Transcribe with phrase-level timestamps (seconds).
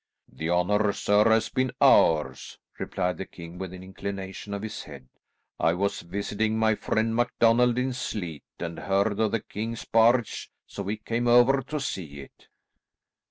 [0.33, 5.07] "The honour, sir, has been ours," replied the king with an inclination of his head.
[5.59, 10.81] "I was visiting my friend MacDonald in Sleat and heard of the king's barge, so
[10.81, 12.47] we came over to see it."